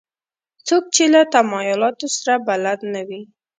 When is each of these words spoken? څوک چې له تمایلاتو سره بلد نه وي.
څوک 0.67 0.83
چې 0.95 1.03
له 1.13 1.21
تمایلاتو 1.33 2.07
سره 2.17 2.33
بلد 2.47 2.79
نه 2.93 3.01
وي. 3.07 3.21